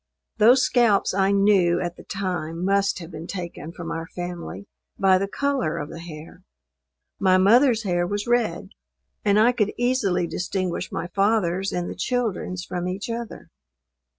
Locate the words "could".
9.51-9.73